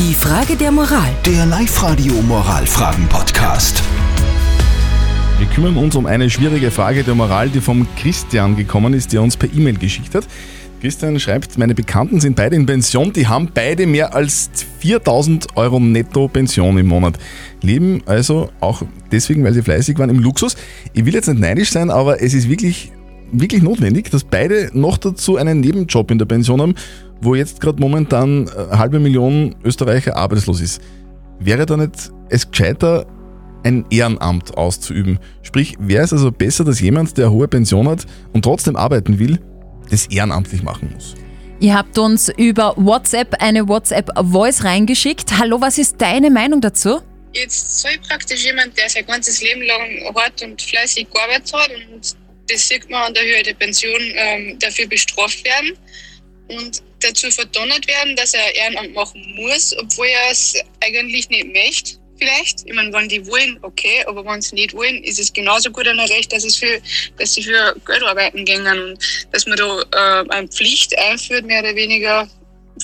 [0.00, 1.10] Die Frage der Moral.
[1.26, 3.82] Der Live-Radio Moralfragen-Podcast.
[5.36, 9.20] Wir kümmern uns um eine schwierige Frage der Moral, die vom Christian gekommen ist, der
[9.20, 10.26] uns per E-Mail geschickt hat.
[10.80, 15.78] Christian schreibt, meine Bekannten sind beide in Pension, die haben beide mehr als 4000 Euro
[15.78, 17.18] netto Pension im Monat.
[17.60, 18.80] Leben also auch
[19.12, 20.56] deswegen, weil sie fleißig waren, im Luxus.
[20.94, 22.90] Ich will jetzt nicht neidisch sein, aber es ist wirklich,
[23.32, 26.74] wirklich notwendig, dass beide noch dazu einen Nebenjob in der Pension haben,
[27.20, 30.80] wo jetzt gerade momentan eine halbe Million Österreicher arbeitslos ist.
[31.38, 33.06] Wäre da nicht es gescheiter,
[33.62, 35.18] ein Ehrenamt auszuüben?
[35.42, 39.18] Sprich, wäre es also besser, dass jemand, der eine hohe Pension hat und trotzdem arbeiten
[39.18, 39.38] will,
[39.90, 41.14] das ehrenamtlich machen muss?
[41.60, 45.38] Ihr habt uns über WhatsApp eine WhatsApp-Voice reingeschickt.
[45.38, 47.00] Hallo, was ist deine Meinung dazu?
[47.32, 52.16] Jetzt soll praktisch jemand, der sein ganzes Leben lang hart und fleißig gearbeitet hat und
[52.50, 55.76] das sieht man an der Höhe der Pension, ähm, dafür bestraft werden
[56.48, 62.00] und dazu verdonnert werden, dass er Ehrenamt machen muss, obwohl er es eigentlich nicht möchte.
[62.18, 62.66] Vielleicht.
[62.66, 65.88] Ich meine, wenn die wollen, okay, aber wenn sie nicht wollen, ist es genauso gut
[65.88, 66.80] ein Recht, dass, es für,
[67.18, 68.98] dass sie für Geld arbeiten gehen und
[69.32, 72.28] dass man da äh, eine Pflicht einführt, mehr oder weniger,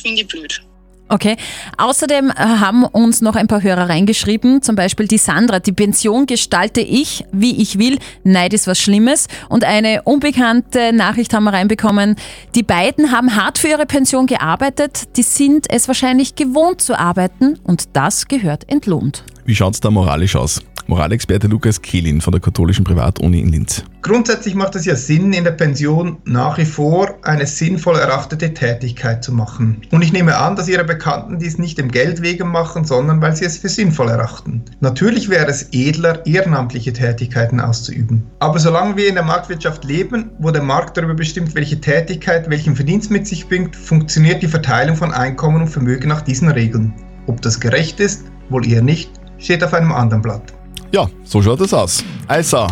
[0.00, 0.62] finde ich blöd.
[1.08, 1.36] Okay.
[1.78, 5.60] Außerdem äh, haben uns noch ein paar Hörer reingeschrieben, zum Beispiel die Sandra.
[5.60, 7.98] Die Pension gestalte ich, wie ich will.
[8.24, 9.28] Neid ist was Schlimmes.
[9.48, 12.16] Und eine unbekannte Nachricht haben wir reinbekommen.
[12.56, 15.16] Die beiden haben hart für ihre Pension gearbeitet.
[15.16, 19.24] Die sind es wahrscheinlich gewohnt zu arbeiten und das gehört entlohnt.
[19.46, 20.60] Wie schaut's da moralisch aus?
[20.88, 23.84] Moralexperte Lukas Kehlin von der katholischen Privatuni in Linz.
[24.02, 29.22] Grundsätzlich macht es ja Sinn, in der Pension nach wie vor eine sinnvoll erachtete Tätigkeit
[29.22, 29.82] zu machen.
[29.92, 33.36] Und ich nehme an, dass Ihre Bekannten dies nicht dem Geld wegen machen, sondern weil
[33.36, 34.64] sie es für sinnvoll erachten.
[34.80, 38.24] Natürlich wäre es edler, ehrenamtliche Tätigkeiten auszuüben.
[38.40, 42.74] Aber solange wir in der Marktwirtschaft leben, wo der Markt darüber bestimmt, welche Tätigkeit welchen
[42.74, 46.92] Verdienst mit sich bringt, funktioniert die Verteilung von Einkommen und Vermögen nach diesen Regeln.
[47.28, 50.52] Ob das gerecht ist, wohl eher nicht, steht auf einem anderen Blatt.
[50.92, 52.04] Ja, so schaut es aus.
[52.26, 52.66] Also,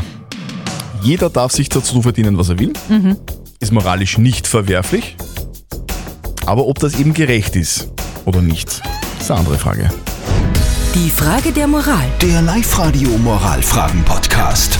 [1.02, 2.72] jeder darf sich dazu verdienen, was er will.
[3.60, 5.16] Ist moralisch nicht verwerflich.
[6.46, 7.90] Aber ob das eben gerecht ist
[8.24, 8.82] oder nicht,
[9.20, 9.90] ist eine andere Frage.
[10.94, 12.06] Die Frage der Moral.
[12.22, 14.78] Der Live-Radio Moralfragen-Podcast.